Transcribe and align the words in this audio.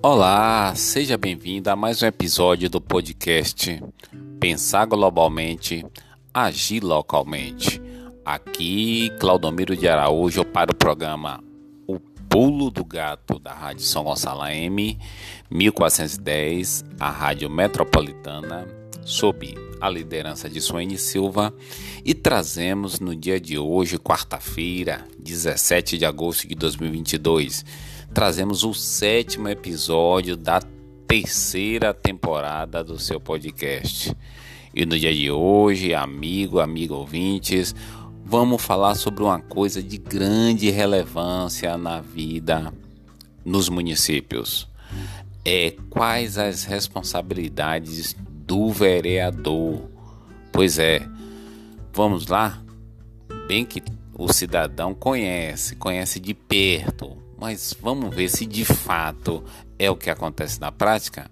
Olá, 0.00 0.72
seja 0.76 1.18
bem-vindo 1.18 1.68
a 1.68 1.74
mais 1.74 2.00
um 2.00 2.06
episódio 2.06 2.70
do 2.70 2.80
podcast 2.80 3.82
Pensar 4.38 4.86
Globalmente, 4.86 5.84
Agir 6.32 6.84
Localmente. 6.84 7.82
Aqui, 8.24 9.10
Claudomiro 9.18 9.76
de 9.76 9.88
Araújo 9.88 10.44
para 10.44 10.70
o 10.70 10.74
programa 10.74 11.42
O 11.84 11.98
Pulo 11.98 12.70
do 12.70 12.84
Gato 12.84 13.40
da 13.40 13.52
Rádio 13.52 13.82
São 13.82 14.04
Gonçalo 14.04 14.46
M 14.46 14.96
1410, 15.50 16.84
a 17.00 17.10
Rádio 17.10 17.50
Metropolitana, 17.50 18.68
sob 19.04 19.52
a 19.80 19.90
liderança 19.90 20.48
de 20.48 20.60
Suene 20.60 20.96
Silva, 20.96 21.52
e 22.04 22.14
trazemos 22.14 23.00
no 23.00 23.16
dia 23.16 23.40
de 23.40 23.58
hoje, 23.58 23.98
quarta-feira, 23.98 25.04
17 25.18 25.98
de 25.98 26.04
agosto 26.04 26.46
de 26.46 26.54
2022 26.54 27.64
trazemos 28.12 28.64
o 28.64 28.72
sétimo 28.74 29.48
episódio 29.48 30.36
da 30.36 30.60
terceira 31.06 31.94
temporada 31.94 32.82
do 32.82 32.98
seu 32.98 33.20
podcast. 33.20 34.14
E 34.74 34.84
no 34.84 34.98
dia 34.98 35.14
de 35.14 35.30
hoje, 35.30 35.94
amigo, 35.94 36.60
amigo 36.60 36.94
ouvintes, 36.94 37.74
vamos 38.24 38.62
falar 38.62 38.94
sobre 38.94 39.22
uma 39.22 39.40
coisa 39.40 39.82
de 39.82 39.98
grande 39.98 40.70
relevância 40.70 41.76
na 41.76 42.00
vida 42.00 42.72
nos 43.44 43.68
municípios. 43.68 44.68
É 45.44 45.74
quais 45.88 46.36
as 46.36 46.64
responsabilidades 46.64 48.14
do 48.46 48.70
vereador? 48.70 49.88
Pois 50.52 50.78
é, 50.78 51.06
vamos 51.92 52.26
lá? 52.26 52.62
Bem 53.46 53.64
que 53.64 53.82
o 54.14 54.30
cidadão 54.32 54.92
conhece, 54.92 55.76
conhece 55.76 56.20
de 56.20 56.34
perto, 56.34 57.16
mas 57.38 57.74
vamos 57.80 58.14
ver 58.14 58.28
se 58.28 58.44
de 58.44 58.64
fato 58.64 59.44
é 59.78 59.90
o 59.90 59.96
que 59.96 60.10
acontece 60.10 60.60
na 60.60 60.72
prática. 60.72 61.30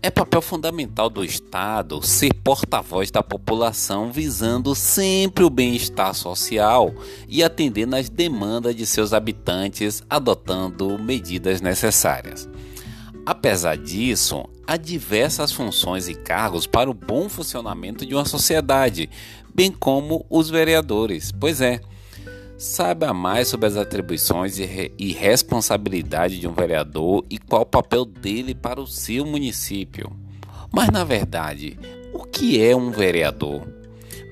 É 0.00 0.10
papel 0.10 0.42
fundamental 0.42 1.08
do 1.08 1.24
Estado 1.24 2.00
ser 2.02 2.34
porta-voz 2.34 3.10
da 3.10 3.22
população, 3.22 4.12
visando 4.12 4.74
sempre 4.74 5.42
o 5.44 5.50
bem-estar 5.50 6.14
social 6.14 6.94
e 7.26 7.42
atendendo 7.42 7.96
às 7.96 8.10
demandas 8.10 8.76
de 8.76 8.84
seus 8.84 9.14
habitantes, 9.14 10.02
adotando 10.08 10.98
medidas 10.98 11.62
necessárias. 11.62 12.46
Apesar 13.24 13.78
disso, 13.78 14.44
há 14.66 14.76
diversas 14.76 15.50
funções 15.50 16.06
e 16.06 16.14
cargos 16.14 16.66
para 16.66 16.90
o 16.90 16.94
bom 16.94 17.26
funcionamento 17.26 18.04
de 18.04 18.14
uma 18.14 18.26
sociedade, 18.26 19.08
bem 19.54 19.72
como 19.72 20.26
os 20.28 20.50
vereadores. 20.50 21.32
Pois 21.32 21.62
é, 21.62 21.80
Saiba 22.56 23.12
mais 23.12 23.48
sobre 23.48 23.66
as 23.66 23.76
atribuições 23.76 24.58
e, 24.58 24.64
re 24.64 24.92
responsabilidade 25.12 26.38
de 26.38 26.46
um 26.46 26.52
vereador 26.52 27.24
e 27.28 27.38
qual 27.38 27.62
o 27.62 27.66
papel 27.66 28.04
dele 28.04 28.54
para 28.54 28.80
o 28.80 28.86
seu 28.86 29.26
município. 29.26 30.12
Mas 30.72 30.88
na 30.88 31.04
verdade, 31.04 31.78
o 32.12 32.24
que 32.24 32.62
é 32.62 32.74
um 32.74 32.90
vereador? 32.90 33.66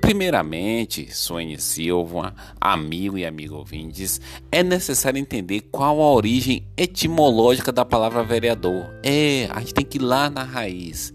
Primeiramente, 0.01 1.15
Suene 1.15 1.59
Silva, 1.59 2.35
amigo 2.61 3.17
e 3.17 3.25
amigo 3.25 3.55
ouvintes, 3.55 4.21
é 4.51 4.63
necessário 4.63 5.19
entender 5.19 5.61
qual 5.71 6.01
a 6.01 6.13
origem 6.13 6.67
etimológica 6.77 7.71
da 7.71 7.85
palavra 7.85 8.25
vereador. 8.25 8.85
É, 9.03 9.49
a 9.51 9.61
gente 9.61 9.75
tem 9.75 9.85
que 9.85 9.99
ir 9.99 10.03
lá 10.03 10.29
na 10.29 10.43
raiz. 10.43 11.13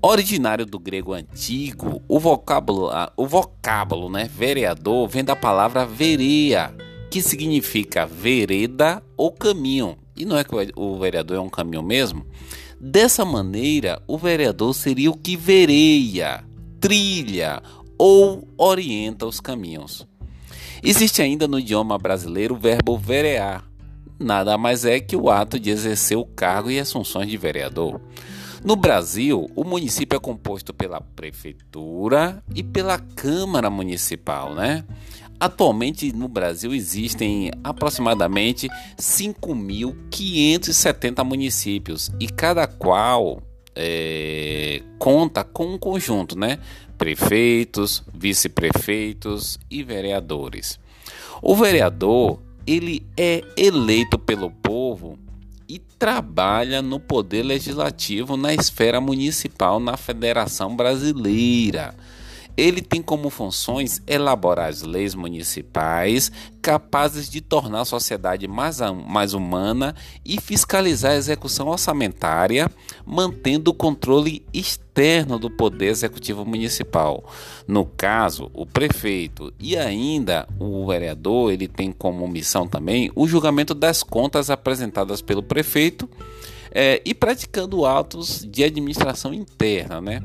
Originário 0.00 0.64
do 0.64 0.78
grego 0.78 1.12
antigo, 1.12 2.00
o 2.06 2.20
vocábulo, 2.20 2.88
o 3.16 3.26
vocábulo 3.26 4.08
né, 4.08 4.30
vereador 4.32 5.08
vem 5.08 5.24
da 5.24 5.34
palavra 5.34 5.84
vereia, 5.84 6.72
que 7.10 7.20
significa 7.20 8.06
vereda 8.06 9.02
ou 9.16 9.32
caminho. 9.32 9.98
E 10.16 10.24
não 10.24 10.38
é 10.38 10.44
que 10.44 10.54
o 10.76 10.98
vereador 10.98 11.36
é 11.36 11.40
um 11.40 11.48
caminho 11.48 11.82
mesmo? 11.82 12.24
Dessa 12.80 13.24
maneira, 13.24 14.00
o 14.06 14.16
vereador 14.16 14.72
seria 14.72 15.10
o 15.10 15.16
que 15.16 15.36
vereia, 15.36 16.44
trilha 16.80 17.60
ou 17.98 18.46
orienta 18.56 19.26
os 19.26 19.40
caminhos. 19.40 20.06
Existe 20.80 21.20
ainda 21.20 21.48
no 21.48 21.58
idioma 21.58 21.98
brasileiro 21.98 22.54
o 22.54 22.58
verbo 22.58 22.96
verear. 22.96 23.64
Nada 24.16 24.56
mais 24.56 24.84
é 24.84 25.00
que 25.00 25.16
o 25.16 25.28
ato 25.28 25.58
de 25.58 25.70
exercer 25.70 26.16
o 26.16 26.24
cargo 26.24 26.70
e 26.70 26.78
as 26.78 26.92
funções 26.92 27.28
de 27.28 27.36
vereador. 27.36 28.00
No 28.64 28.74
Brasil, 28.74 29.48
o 29.54 29.62
município 29.64 30.16
é 30.16 30.20
composto 30.20 30.74
pela 30.74 31.00
prefeitura 31.00 32.42
e 32.54 32.62
pela 32.62 32.98
Câmara 32.98 33.70
Municipal, 33.70 34.54
né? 34.54 34.84
Atualmente 35.38 36.12
no 36.12 36.26
Brasil 36.26 36.74
existem 36.74 37.52
aproximadamente 37.62 38.68
5.570 38.96 41.24
municípios 41.24 42.10
e 42.18 42.26
cada 42.26 42.66
qual 42.66 43.40
é, 43.76 44.82
conta 44.98 45.44
com 45.44 45.74
um 45.74 45.78
conjunto, 45.78 46.36
né? 46.36 46.58
Prefeitos, 46.96 48.02
vice-prefeitos 48.12 49.56
e 49.70 49.84
vereadores. 49.84 50.80
O 51.40 51.54
vereador 51.54 52.42
ele 52.66 53.06
é 53.16 53.44
eleito 53.56 54.18
pelo 54.18 54.50
povo 54.50 55.16
e 55.68 55.78
trabalha 55.78 56.80
no 56.80 56.98
poder 56.98 57.42
legislativo 57.42 58.36
na 58.36 58.54
esfera 58.54 59.00
municipal 59.00 59.78
na 59.78 59.96
Federação 59.96 60.74
Brasileira. 60.74 61.94
Ele 62.58 62.82
tem 62.82 63.00
como 63.00 63.30
funções 63.30 64.02
elaborar 64.04 64.68
as 64.68 64.82
leis 64.82 65.14
municipais 65.14 66.32
capazes 66.60 67.30
de 67.30 67.40
tornar 67.40 67.82
a 67.82 67.84
sociedade 67.84 68.48
mais, 68.48 68.80
mais 69.06 69.32
humana 69.32 69.94
e 70.24 70.40
fiscalizar 70.40 71.12
a 71.12 71.16
execução 71.16 71.68
orçamentária, 71.68 72.68
mantendo 73.06 73.70
o 73.70 73.74
controle 73.74 74.44
externo 74.52 75.38
do 75.38 75.48
poder 75.48 75.86
executivo 75.86 76.44
municipal. 76.44 77.22
No 77.68 77.86
caso, 77.86 78.50
o 78.52 78.66
prefeito 78.66 79.54
e 79.60 79.76
ainda 79.76 80.48
o 80.58 80.84
vereador, 80.84 81.52
ele 81.52 81.68
tem 81.68 81.92
como 81.92 82.26
missão 82.26 82.66
também 82.66 83.08
o 83.14 83.28
julgamento 83.28 83.72
das 83.72 84.02
contas 84.02 84.50
apresentadas 84.50 85.22
pelo 85.22 85.44
prefeito 85.44 86.10
é, 86.72 87.00
e 87.04 87.14
praticando 87.14 87.86
atos 87.86 88.44
de 88.50 88.64
administração 88.64 89.32
interna, 89.32 90.00
né? 90.00 90.22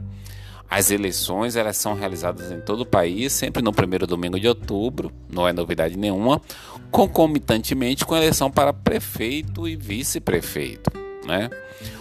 As 0.76 0.90
eleições 0.90 1.56
elas 1.56 1.78
são 1.78 1.94
realizadas 1.94 2.52
em 2.52 2.60
todo 2.60 2.82
o 2.82 2.86
país, 2.86 3.32
sempre 3.32 3.62
no 3.62 3.72
primeiro 3.72 4.08
domingo 4.08 4.40
de 4.40 4.48
outubro, 4.48 5.12
não 5.30 5.48
é 5.48 5.54
novidade 5.54 5.96
nenhuma, 5.96 6.42
concomitantemente 6.90 8.04
com 8.04 8.16
a 8.16 8.18
eleição 8.18 8.50
para 8.50 8.74
prefeito 8.74 9.68
e 9.68 9.76
vice-prefeito. 9.76 10.90
Né? 11.28 11.48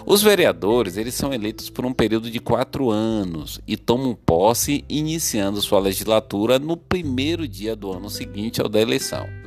Os 0.06 0.22
vereadores 0.22 0.96
eles 0.96 1.12
são 1.12 1.34
eleitos 1.34 1.68
por 1.68 1.84
um 1.84 1.92
período 1.92 2.30
de 2.30 2.40
quatro 2.40 2.88
anos 2.88 3.60
e 3.68 3.76
tomam 3.76 4.14
posse 4.14 4.86
iniciando 4.88 5.60
sua 5.60 5.78
legislatura 5.78 6.58
no 6.58 6.74
primeiro 6.74 7.46
dia 7.46 7.76
do 7.76 7.92
ano 7.92 8.08
seguinte 8.08 8.62
ao 8.62 8.70
da 8.70 8.80
eleição. 8.80 9.41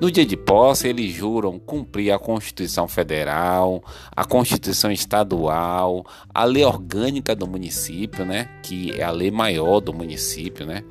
No 0.00 0.10
dia 0.10 0.26
de 0.26 0.36
posse, 0.36 0.88
eles 0.88 1.12
juram 1.12 1.58
cumprir 1.58 2.10
a 2.10 2.18
Constituição 2.18 2.88
Federal, 2.88 3.82
a 4.14 4.24
Constituição 4.24 4.90
Estadual, 4.90 6.04
a 6.34 6.44
lei 6.44 6.64
orgânica 6.64 7.34
do 7.34 7.46
município, 7.46 8.24
né, 8.24 8.48
que 8.62 8.90
é 8.92 9.04
a 9.04 9.10
lei 9.10 9.30
maior 9.30 9.80
do 9.80 9.94
município, 9.94 10.66
né? 10.66 10.82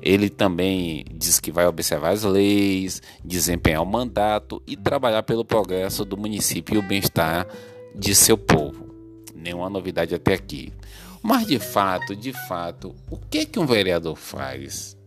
Ele 0.00 0.30
também 0.30 1.04
diz 1.12 1.40
que 1.40 1.50
vai 1.50 1.66
observar 1.66 2.10
as 2.10 2.22
leis, 2.22 3.02
desempenhar 3.24 3.82
o 3.82 3.86
mandato 3.86 4.62
e 4.66 4.76
trabalhar 4.76 5.24
pelo 5.24 5.44
progresso 5.44 6.04
do 6.04 6.16
município 6.16 6.76
e 6.76 6.78
o 6.78 6.82
bem-estar 6.82 7.46
de 7.94 8.14
seu 8.14 8.38
povo. 8.38 8.88
Nenhuma 9.34 9.68
novidade 9.68 10.14
até 10.14 10.34
aqui. 10.34 10.72
Mas 11.22 11.46
de 11.46 11.58
fato, 11.58 12.14
de 12.14 12.32
fato, 12.46 12.94
o 13.10 13.16
que 13.16 13.44
que 13.44 13.58
um 13.58 13.66
vereador 13.66 14.16
faz? 14.16 14.97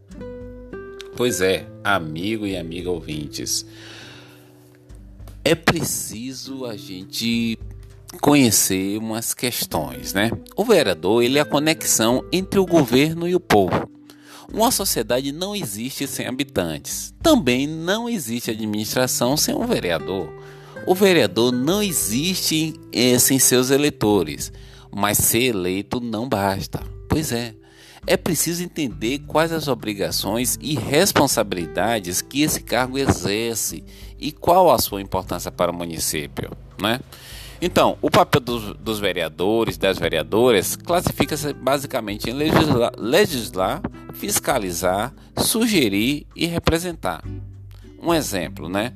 Pois 1.21 1.39
é, 1.39 1.67
amigo 1.83 2.47
e 2.47 2.57
amiga 2.57 2.89
ouvintes, 2.89 3.63
é 5.45 5.53
preciso 5.53 6.65
a 6.65 6.75
gente 6.75 7.59
conhecer 8.19 8.97
umas 8.97 9.31
questões, 9.35 10.15
né? 10.15 10.31
O 10.55 10.65
vereador, 10.65 11.23
ele 11.23 11.37
é 11.37 11.41
a 11.41 11.45
conexão 11.45 12.25
entre 12.31 12.59
o 12.59 12.65
governo 12.65 13.27
e 13.27 13.35
o 13.35 13.39
povo. 13.39 13.87
Uma 14.51 14.71
sociedade 14.71 15.31
não 15.31 15.55
existe 15.55 16.07
sem 16.07 16.25
habitantes. 16.25 17.13
Também 17.21 17.67
não 17.67 18.09
existe 18.09 18.49
administração 18.49 19.37
sem 19.37 19.53
um 19.53 19.67
vereador. 19.67 20.27
O 20.87 20.95
vereador 20.95 21.51
não 21.51 21.83
existe 21.83 22.73
é, 22.91 23.19
sem 23.19 23.37
seus 23.37 23.69
eleitores, 23.69 24.51
mas 24.91 25.19
ser 25.19 25.43
eleito 25.43 26.01
não 26.01 26.27
basta. 26.27 26.79
Pois 27.07 27.31
é, 27.31 27.53
é 28.07 28.17
preciso 28.17 28.63
entender 28.63 29.19
quais 29.27 29.51
as 29.51 29.67
obrigações 29.67 30.57
e 30.61 30.75
responsabilidades 30.75 32.21
que 32.21 32.41
esse 32.41 32.61
cargo 32.61 32.97
exerce 32.97 33.83
e 34.19 34.31
qual 34.31 34.71
a 34.71 34.79
sua 34.79 35.01
importância 35.01 35.51
para 35.51 35.71
o 35.71 35.75
município, 35.75 36.51
né? 36.79 36.99
Então, 37.61 37.95
o 38.01 38.09
papel 38.09 38.41
dos, 38.41 38.75
dos 38.77 38.99
vereadores, 38.99 39.77
das 39.77 39.99
vereadoras, 39.99 40.75
classifica-se 40.75 41.53
basicamente 41.53 42.27
em 42.27 42.33
legislar, 42.33 43.81
fiscalizar, 44.15 45.13
sugerir 45.37 46.25
e 46.35 46.47
representar. 46.47 47.23
Um 48.01 48.11
exemplo, 48.11 48.67
né? 48.67 48.93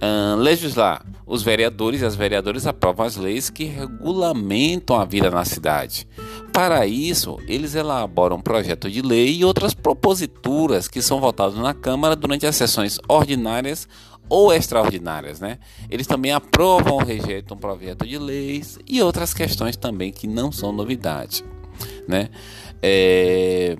Uh, 0.00 0.36
legislar. 0.36 1.04
Os 1.26 1.42
vereadores 1.42 2.02
e 2.02 2.04
as 2.04 2.14
vereadoras 2.14 2.68
aprovam 2.68 3.04
as 3.04 3.16
leis 3.16 3.50
que 3.50 3.64
regulamentam 3.64 4.96
a 4.96 5.04
vida 5.04 5.28
na 5.28 5.44
cidade. 5.44 6.06
Para 6.52 6.86
isso, 6.86 7.38
eles 7.48 7.74
elaboram 7.74 8.36
um 8.36 8.40
projeto 8.40 8.88
de 8.88 9.02
lei 9.02 9.38
e 9.38 9.44
outras 9.44 9.74
proposituras 9.74 10.86
que 10.86 11.02
são 11.02 11.20
votadas 11.20 11.58
na 11.58 11.74
Câmara 11.74 12.14
durante 12.14 12.46
as 12.46 12.54
sessões 12.54 13.00
ordinárias 13.08 13.88
ou 14.28 14.52
extraordinárias, 14.52 15.40
né? 15.40 15.58
Eles 15.90 16.06
também 16.06 16.32
aprovam 16.32 16.94
ou 16.94 17.04
rejeitam 17.04 17.56
um 17.56 17.60
projeto 17.60 18.06
de 18.06 18.18
leis 18.18 18.78
e 18.86 19.02
outras 19.02 19.34
questões 19.34 19.76
também 19.76 20.12
que 20.12 20.26
não 20.26 20.52
são 20.52 20.72
novidade, 20.72 21.44
né? 22.06 22.30
É... 22.80 23.76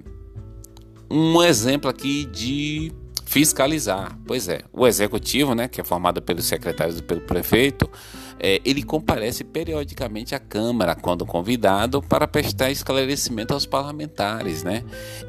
Um 1.08 1.40
exemplo 1.42 1.88
aqui 1.88 2.24
de 2.24 2.92
fiscalizar. 3.26 4.16
Pois 4.24 4.48
é, 4.48 4.62
o 4.72 4.86
executivo, 4.86 5.54
né, 5.54 5.68
que 5.68 5.80
é 5.80 5.84
formado 5.84 6.22
pelos 6.22 6.46
secretários 6.46 7.00
e 7.00 7.02
pelo 7.02 7.20
prefeito, 7.20 7.90
é, 8.38 8.60
ele 8.64 8.82
comparece 8.82 9.42
periodicamente 9.42 10.34
à 10.34 10.38
Câmara 10.38 10.94
quando 10.94 11.26
convidado 11.26 12.00
para 12.00 12.28
prestar 12.28 12.70
esclarecimento 12.70 13.52
aos 13.52 13.66
parlamentares, 13.66 14.62
né? 14.62 14.84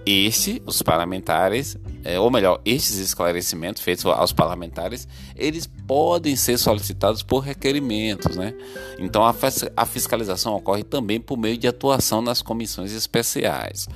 Este, 0.05 0.61
os 0.65 0.81
parlamentares, 0.81 1.77
é, 2.03 2.19
ou 2.19 2.29
melhor, 2.29 2.61
estes 2.63 2.97
esclarecimentos 2.97 3.81
feitos 3.81 4.05
aos 4.05 4.31
parlamentares, 4.31 5.07
eles 5.35 5.67
podem 5.87 6.35
ser 6.35 6.57
solicitados 6.57 7.23
por 7.23 7.39
requerimentos, 7.39 8.35
né? 8.35 8.53
Então 8.99 9.25
a, 9.25 9.33
a 9.75 9.85
fiscalização 9.85 10.53
ocorre 10.53 10.83
também 10.83 11.19
por 11.19 11.37
meio 11.37 11.57
de 11.57 11.67
atuação 11.67 12.21
nas 12.21 12.41
comissões 12.41 12.93
especiais. 12.93 13.87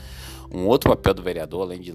Um 0.54 0.68
outro 0.68 0.90
papel 0.90 1.14
do 1.14 1.24
vereador, 1.24 1.62
além 1.62 1.80
de 1.80 1.94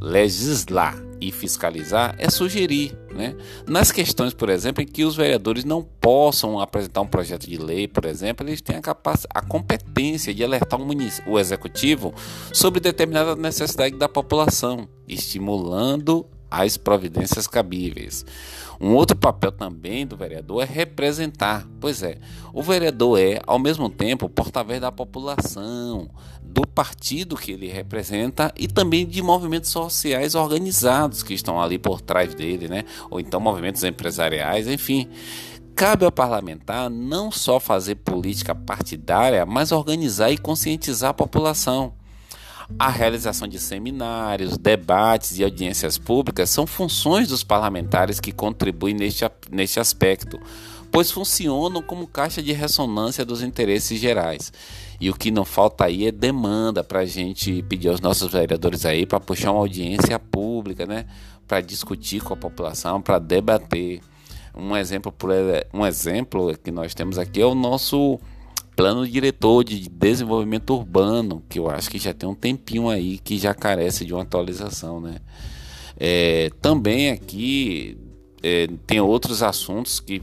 legislar 0.00 0.96
e 1.20 1.30
fiscalizar, 1.30 2.14
é 2.18 2.30
sugerir, 2.30 2.96
né? 3.12 3.36
Nas 3.66 3.92
questões, 3.92 4.32
por 4.32 4.48
exemplo, 4.48 4.82
em 4.82 4.86
que 4.86 5.04
os 5.04 5.14
vereadores 5.14 5.64
não 5.64 5.82
possam 5.82 6.58
apresentar 6.58 7.02
um 7.02 7.06
projeto 7.06 7.46
de 7.46 7.58
lei, 7.58 7.86
por 7.86 8.06
exemplo, 8.06 8.46
eles 8.46 8.62
têm 8.62 8.76
a, 8.76 8.96
a 9.34 9.42
competência 9.42 10.32
de 10.32 10.42
alertar 10.42 10.80
o, 10.80 10.86
o 11.26 11.38
executivo 11.38 12.14
sobre 12.52 12.80
determinada 12.80 13.36
necessidade 13.36 13.96
da 13.96 14.08
população, 14.08 14.88
estimulando 15.06 16.26
as 16.50 16.76
providências 16.76 17.46
cabíveis. 17.46 18.24
Um 18.80 18.94
outro 18.94 19.16
papel 19.16 19.52
também 19.52 20.06
do 20.06 20.16
vereador 20.16 20.62
é 20.62 20.66
representar. 20.66 21.66
Pois 21.78 22.02
é, 22.02 22.16
o 22.52 22.62
vereador 22.62 23.20
é, 23.20 23.40
ao 23.46 23.58
mesmo 23.58 23.90
tempo, 23.90 24.28
porta-voz 24.28 24.80
da 24.80 24.90
população, 24.90 26.08
do 26.42 26.66
partido 26.66 27.36
que 27.36 27.52
ele 27.52 27.68
representa 27.68 28.52
e 28.56 28.66
também 28.66 29.06
de 29.06 29.22
movimentos 29.22 29.70
sociais 29.70 30.34
organizados 30.34 31.22
que 31.22 31.34
estão 31.34 31.60
ali 31.60 31.78
por 31.78 32.00
trás 32.00 32.34
dele, 32.34 32.68
né? 32.68 32.84
Ou 33.10 33.20
então 33.20 33.38
movimentos 33.38 33.84
empresariais, 33.84 34.66
enfim. 34.66 35.08
Cabe 35.76 36.04
ao 36.04 36.12
parlamentar 36.12 36.90
não 36.90 37.30
só 37.30 37.60
fazer 37.60 37.96
política 37.96 38.54
partidária, 38.54 39.46
mas 39.46 39.72
organizar 39.72 40.30
e 40.30 40.38
conscientizar 40.38 41.10
a 41.10 41.14
população. 41.14 41.99
A 42.78 42.88
realização 42.88 43.46
de 43.46 43.58
seminários, 43.58 44.56
debates 44.56 45.38
e 45.38 45.44
audiências 45.44 45.98
públicas 45.98 46.48
são 46.48 46.66
funções 46.66 47.28
dos 47.28 47.44
parlamentares 47.44 48.20
que 48.20 48.32
contribuem 48.32 48.94
neste, 48.94 49.24
neste 49.50 49.78
aspecto, 49.78 50.40
pois 50.90 51.10
funcionam 51.10 51.82
como 51.82 52.06
caixa 52.06 52.42
de 52.42 52.52
ressonância 52.52 53.24
dos 53.24 53.42
interesses 53.42 54.00
gerais. 54.00 54.52
E 55.00 55.10
o 55.10 55.14
que 55.14 55.30
não 55.30 55.44
falta 55.44 55.84
aí 55.84 56.06
é 56.06 56.12
demanda 56.12 56.82
para 56.82 57.00
a 57.00 57.06
gente 57.06 57.62
pedir 57.62 57.88
aos 57.88 58.00
nossos 58.00 58.30
vereadores 58.32 58.84
aí 58.84 59.06
para 59.06 59.20
puxar 59.20 59.52
uma 59.52 59.60
audiência 59.60 60.18
pública, 60.18 60.86
né? 60.86 61.06
Para 61.46 61.60
discutir 61.60 62.22
com 62.22 62.34
a 62.34 62.36
população, 62.36 63.00
para 63.00 63.18
debater. 63.18 64.00
Um 64.54 64.76
exemplo, 64.76 65.14
um 65.72 65.86
exemplo 65.86 66.56
que 66.58 66.70
nós 66.70 66.94
temos 66.94 67.18
aqui 67.18 67.40
é 67.40 67.46
o 67.46 67.54
nosso 67.54 68.18
plano 68.80 69.06
diretor 69.06 69.62
de 69.62 69.90
desenvolvimento 69.90 70.70
urbano, 70.70 71.42
que 71.50 71.58
eu 71.58 71.68
acho 71.68 71.90
que 71.90 71.98
já 71.98 72.14
tem 72.14 72.26
um 72.26 72.34
tempinho 72.34 72.88
aí 72.88 73.18
que 73.18 73.36
já 73.36 73.52
carece 73.52 74.06
de 74.06 74.14
uma 74.14 74.22
atualização, 74.22 74.98
né? 75.02 75.16
É, 75.98 76.50
também 76.62 77.10
aqui 77.10 77.98
é, 78.42 78.68
tem 78.86 78.98
outros 78.98 79.42
assuntos 79.42 80.00
que, 80.00 80.22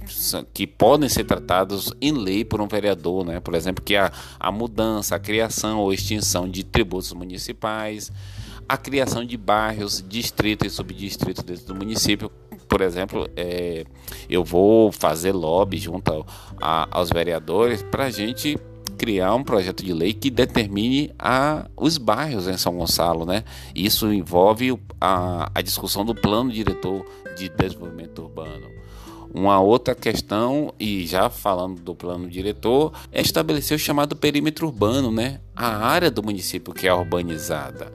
que 0.56 0.66
podem 0.66 1.08
ser 1.08 1.26
tratados 1.26 1.94
em 2.02 2.12
lei 2.12 2.44
por 2.44 2.60
um 2.60 2.68
vereador, 2.68 3.24
né? 3.24 3.40
Por 3.40 3.54
exemplo, 3.54 3.84
que 3.84 3.96
a, 3.96 4.12
a 4.40 4.52
mudança, 4.52 5.16
a 5.16 5.20
criação 5.20 5.78
ou 5.78 5.94
extinção 5.94 6.50
de 6.50 6.64
tributos 6.64 7.14
municipais, 7.14 8.12
a 8.68 8.76
criação 8.76 9.24
de 9.24 9.38
bairros, 9.38 10.04
distritos 10.10 10.74
e 10.74 10.76
subdistritos 10.76 11.44
dentro 11.44 11.68
do 11.68 11.76
município, 11.76 12.32
por 12.68 12.82
exemplo, 12.82 13.28
é, 13.36 13.86
eu 14.30 14.44
vou 14.44 14.92
fazer 14.92 15.32
lobby 15.32 15.78
junto 15.78 16.26
a, 16.62 16.88
aos 16.92 17.10
vereadores 17.10 17.82
para 17.82 18.06
a 18.06 18.10
gente 18.10 18.58
criar 18.98 19.36
um 19.36 19.44
projeto 19.44 19.84
de 19.84 19.94
lei 19.94 20.14
que 20.14 20.30
determine 20.30 21.12
a, 21.20 21.68
os 21.78 21.98
bairros 21.98 22.48
em 22.48 22.58
São 22.58 22.78
Gonçalo, 22.78 23.26
né? 23.26 23.44
Isso 23.76 24.12
envolve 24.12 24.78
a, 25.00 25.52
a 25.54 25.62
discussão 25.62 26.04
do 26.04 26.16
plano 26.16 26.52
diretor 26.52 27.06
de 27.38 27.48
desenvolvimento 27.48 28.24
urbano. 28.24 28.68
Uma 29.34 29.60
outra 29.60 29.94
questão, 29.94 30.74
e 30.80 31.06
já 31.06 31.30
falando 31.30 31.80
do 31.82 31.94
plano 31.94 32.28
diretor, 32.28 32.92
é 33.12 33.22
estabelecer 33.22 33.76
o 33.76 33.80
chamado 33.80 34.16
perímetro 34.16 34.68
urbano, 34.68 35.12
né? 35.12 35.40
A 35.56 35.86
área 35.86 36.10
do 36.10 36.24
município 36.24 36.74
que 36.74 36.88
é 36.88 36.94
urbanizada. 36.94 37.94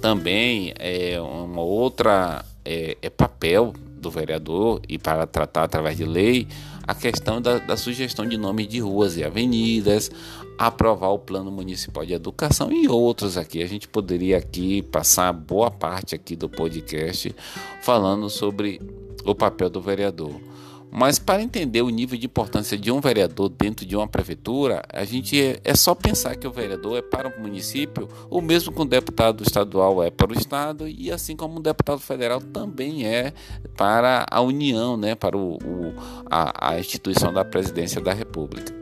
Também 0.00 0.72
é 0.78 1.20
uma 1.20 1.60
outra 1.60 2.44
é, 2.64 2.96
é 3.00 3.10
papel 3.10 3.72
do 4.00 4.10
vereador 4.10 4.80
e 4.88 4.98
para 4.98 5.26
tratar 5.26 5.64
através 5.64 5.96
de 5.96 6.04
lei 6.04 6.48
a 6.86 6.94
questão 6.94 7.40
da, 7.40 7.58
da, 7.58 7.76
sugestão 7.76 8.26
de 8.26 8.36
nomes 8.36 8.66
de 8.66 8.80
ruas 8.80 9.16
e 9.16 9.22
avenidas, 9.22 10.10
aprovar 10.58 11.10
o 11.10 11.18
plano 11.18 11.50
municipal 11.50 12.04
de 12.04 12.12
educação 12.12 12.72
e 12.72 12.88
outros 12.88 13.36
aqui. 13.36 13.62
A 13.62 13.66
gente 13.66 13.86
poderia 13.86 14.38
aqui 14.38 14.82
passar 14.82 15.32
boa 15.32 15.70
parte 15.70 16.14
aqui 16.14 16.34
do 16.34 16.48
podcast 16.48 17.34
falando 17.82 18.28
sobre 18.28 18.80
o 19.24 19.34
papel 19.34 19.70
do 19.70 19.80
vereador. 19.80 20.49
Mas 20.90 21.18
para 21.18 21.42
entender 21.42 21.82
o 21.82 21.88
nível 21.88 22.18
de 22.18 22.26
importância 22.26 22.76
de 22.76 22.90
um 22.90 23.00
vereador 23.00 23.48
dentro 23.48 23.86
de 23.86 23.96
uma 23.96 24.08
prefeitura, 24.08 24.82
a 24.92 25.04
gente 25.04 25.40
é, 25.40 25.60
é 25.62 25.74
só 25.74 25.94
pensar 25.94 26.34
que 26.36 26.46
o 26.46 26.52
vereador 26.52 26.98
é 26.98 27.02
para 27.02 27.28
o 27.28 27.40
município, 27.40 28.08
o 28.28 28.40
mesmo 28.40 28.72
que 28.72 28.82
um 28.82 28.86
deputado 28.86 29.42
estadual 29.42 30.02
é 30.02 30.10
para 30.10 30.32
o 30.32 30.34
estado 30.34 30.88
e 30.88 31.12
assim 31.12 31.36
como 31.36 31.58
um 31.58 31.62
deputado 31.62 32.00
federal 32.00 32.40
também 32.40 33.06
é 33.06 33.32
para 33.76 34.26
a 34.28 34.40
União, 34.40 34.96
né, 34.96 35.14
para 35.14 35.36
o, 35.36 35.54
o 35.54 35.94
a, 36.28 36.72
a 36.72 36.80
instituição 36.80 37.32
da 37.32 37.44
presidência 37.44 38.00
da 38.00 38.12
República. 38.12 38.80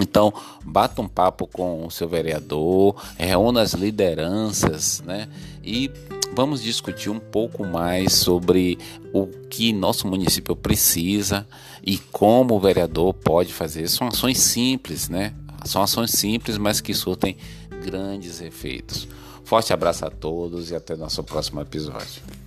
Então, 0.00 0.32
bata 0.64 1.02
um 1.02 1.08
papo 1.08 1.46
com 1.46 1.86
o 1.86 1.90
seu 1.90 2.08
vereador, 2.08 2.96
reúna 3.18 3.60
as 3.60 3.74
lideranças, 3.74 5.02
né? 5.02 5.28
E 5.62 5.90
vamos 6.34 6.62
discutir 6.62 7.10
um 7.10 7.20
pouco 7.20 7.64
mais 7.66 8.12
sobre 8.14 8.78
o 9.12 9.26
que 9.26 9.72
nosso 9.72 10.06
município 10.06 10.56
precisa 10.56 11.46
e 11.82 11.98
como 11.98 12.54
o 12.54 12.60
vereador 12.60 13.14
pode 13.14 13.52
fazer. 13.52 13.88
São 13.88 14.08
ações 14.08 14.38
simples, 14.38 15.08
né? 15.08 15.34
São 15.64 15.82
ações 15.82 16.10
simples, 16.12 16.58
mas 16.58 16.80
que 16.80 16.94
surtem 16.94 17.36
grandes 17.84 18.40
efeitos. 18.40 19.06
Forte 19.44 19.72
abraço 19.72 20.04
a 20.06 20.10
todos 20.10 20.70
e 20.70 20.74
até 20.74 20.96
nosso 20.96 21.22
próximo 21.22 21.60
episódio. 21.60 22.41